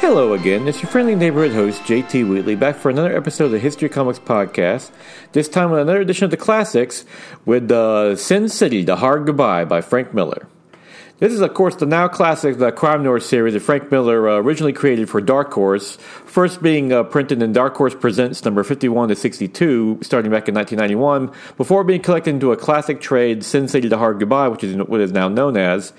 [0.00, 3.58] Hello again, it's your friendly neighborhood host, JT Wheatley, back for another episode of the
[3.58, 4.90] History Comics Podcast.
[5.32, 7.04] This time with another edition of the classics
[7.44, 10.48] with uh, Sin City, The Hard Goodbye by Frank Miller.
[11.18, 14.36] This is, of course, the now classic the crime noir series that Frank Miller uh,
[14.36, 19.10] originally created for Dark Horse, first being uh, printed in Dark Horse Presents number 51
[19.10, 23.86] to 62, starting back in 1991, before being collected into a classic trade, Sin City
[23.86, 25.92] The Hard Goodbye, which is what is now known as.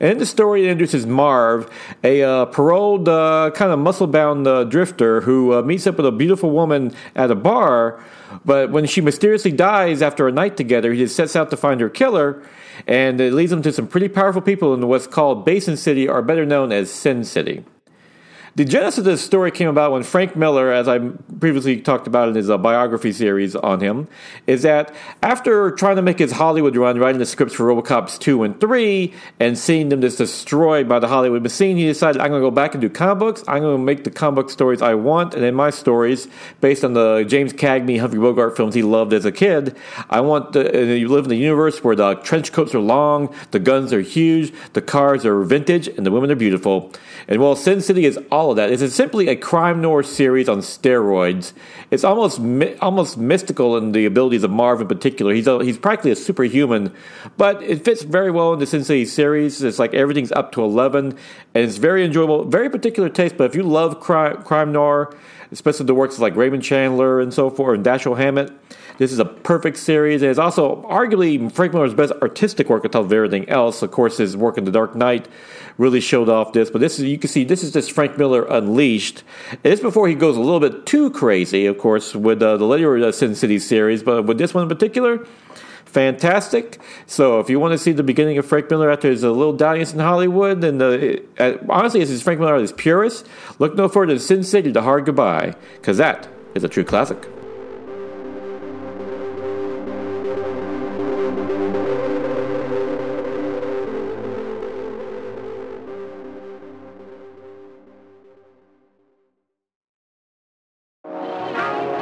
[0.00, 1.70] And in the story, it introduces Marv,
[2.02, 6.06] a uh, paroled, uh, kind of muscle bound uh, drifter who uh, meets up with
[6.06, 8.02] a beautiful woman at a bar.
[8.44, 11.80] But when she mysteriously dies after a night together, he just sets out to find
[11.80, 12.42] her killer
[12.86, 16.22] and it leads him to some pretty powerful people in what's called Basin City, or
[16.22, 17.64] better known as Sin City.
[18.56, 21.00] The genesis of this story came about when Frank Miller, as I
[21.40, 24.06] previously talked about in his uh, biography series on him,
[24.46, 24.94] is that
[25.24, 29.12] after trying to make his Hollywood run, writing the scripts for Robocops 2 and 3,
[29.40, 32.52] and seeing them just destroyed by the Hollywood machine, he decided, I'm going to go
[32.52, 33.42] back and do comic books.
[33.48, 36.28] I'm going to make the comic book stories I want, and in my stories,
[36.60, 39.76] based on the James Cagney, Humphrey Bogart films he loved as a kid,
[40.10, 43.58] I want the, you live in a universe where the trench coats are long, the
[43.58, 46.92] guns are huge, the cars are vintage, and the women are beautiful.
[47.26, 50.58] And while Sin City is all of that, it's simply a crime noir series on
[50.58, 51.52] steroids.
[51.90, 52.38] It's almost
[52.80, 55.32] almost mystical in the abilities of Marv in particular.
[55.32, 56.94] He's a, he's practically a superhuman,
[57.36, 59.62] but it fits very well in the Sin City series.
[59.62, 61.16] It's like everything's up to eleven,
[61.54, 63.36] and it's very enjoyable, very particular taste.
[63.36, 65.16] But if you love crime, crime noir,
[65.52, 68.52] especially the works like Raymond Chandler and so forth, and Dashiell Hammett.
[68.96, 70.22] This is a perfect series.
[70.22, 73.82] It's also arguably Frank Miller's best artistic work of everything else.
[73.82, 75.26] Of course, his work in The Dark Knight
[75.78, 78.44] really showed off this, but this is you can see this is just Frank Miller
[78.44, 79.24] unleashed.
[79.50, 82.66] And this before he goes a little bit too crazy, of course, with uh, the
[82.66, 85.26] later Sin City series, but with this one in particular,
[85.86, 86.80] fantastic.
[87.06, 89.56] So if you want to see the beginning of Frank Miller after his uh, little
[89.56, 93.26] dalliance in Hollywood, and uh, uh, honestly, as Frank Miller at his purest,
[93.58, 97.33] look no further than Sin City: The Hard Goodbye, because that is a true classic.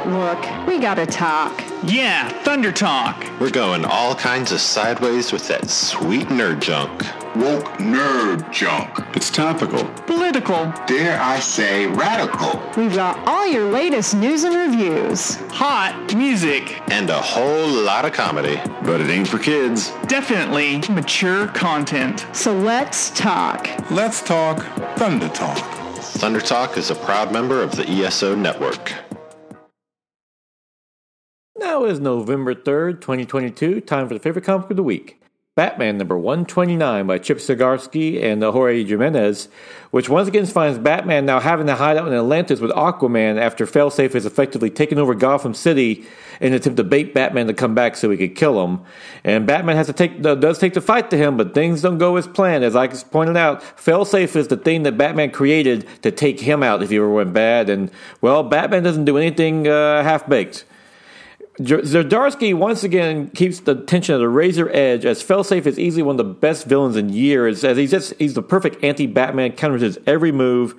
[0.05, 1.63] Look, we gotta talk.
[1.85, 3.25] Yeah, Thunder Talk.
[3.39, 6.91] We're going all kinds of sideways with that sweet nerd junk.
[7.37, 8.89] Woke nerd junk.
[9.15, 9.85] It's topical.
[10.05, 10.73] Political.
[10.87, 12.61] Dare I say radical.
[12.75, 15.35] We've got all your latest news and reviews.
[15.51, 16.81] Hot music.
[16.91, 18.59] And a whole lot of comedy.
[18.83, 19.91] But it ain't for kids.
[20.07, 22.27] Definitely mature content.
[22.33, 23.69] So let's talk.
[23.89, 24.65] Let's talk
[24.97, 25.57] Thunder Talk.
[26.19, 28.93] Thunder Talk is a proud member of the ESO network.
[31.63, 35.17] Now is November 3rd, 2022, time for the favorite comic of the week.
[35.55, 39.47] Batman number 129 by Chip Zdarsky and Jorge Jimenez,
[39.91, 43.65] which once again finds Batman now having to hide out in Atlantis with Aquaman after
[43.65, 46.05] Failsafe has effectively taken over Gotham City
[46.41, 48.81] in an attempt to bait Batman to come back so he could kill him.
[49.23, 52.17] And Batman has to take does take the fight to him, but things don't go
[52.17, 52.65] as planned.
[52.65, 56.61] As I just pointed out, Failsafe is the thing that Batman created to take him
[56.61, 57.69] out if he ever went bad.
[57.69, 60.65] And well, Batman doesn't do anything uh, half baked.
[61.59, 66.19] Zdarsky once again keeps the tension at a razor edge as Failsafe is easily one
[66.19, 69.99] of the best villains in years as he's just he's the perfect anti-Batman counters his
[70.07, 70.73] every move.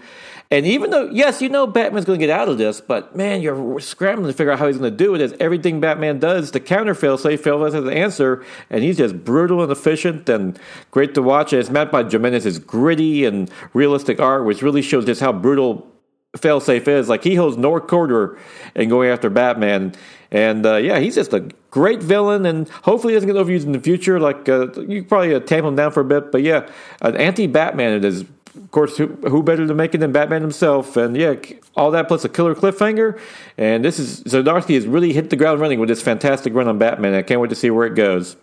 [0.50, 3.40] And even though yes, you know Batman's going to get out of this, but man,
[3.40, 6.50] you're scrambling to figure out how he's going to do it as everything Batman does
[6.50, 10.58] to counter Failsafe, Failsafe has an answer and he's just brutal and efficient and
[10.90, 11.52] great to watch.
[11.52, 15.88] It's mapped by Jimenez's gritty and realistic art which really shows just how brutal
[16.36, 17.08] Failsafe is.
[17.08, 18.36] Like he holds no quarter
[18.74, 19.94] in going after Batman.
[20.34, 23.72] And uh, yeah, he's just a great villain, and hopefully he doesn't get overused in
[23.72, 24.18] the future.
[24.18, 26.68] Like uh, you probably uh, tamp him down for a bit, but yeah,
[27.00, 28.22] an anti-Batman it is.
[28.56, 30.96] Of course, who, who, better to make it than Batman himself?
[30.96, 31.34] And yeah,
[31.76, 33.18] all that plus a killer cliffhanger.
[33.58, 36.78] And this is Zdarsky has really hit the ground running with this fantastic run on
[36.78, 37.14] Batman.
[37.14, 38.36] I can't wait to see where it goes.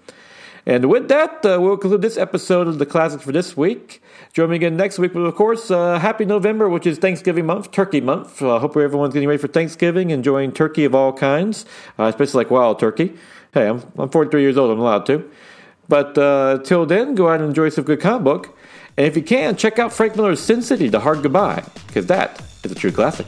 [0.65, 4.01] And with that, uh, we'll conclude this episode of the classics for this week.
[4.33, 5.13] Join me again next week.
[5.13, 8.41] But of course, uh, happy November, which is Thanksgiving month, Turkey month.
[8.41, 11.65] I uh, hope everyone's getting ready for Thanksgiving, enjoying turkey of all kinds,
[11.97, 13.13] uh, especially like wild turkey.
[13.53, 14.71] Hey, I'm, I'm 43 years old.
[14.71, 15.29] I'm allowed to.
[15.89, 18.57] But uh, till then, go out and enjoy some good comic book.
[18.97, 22.41] And if you can, check out Frank Miller's Sin City, The Hard Goodbye, because that
[22.63, 23.27] is a true classic.